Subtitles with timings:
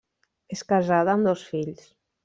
[0.57, 1.89] És casada amb dos fills.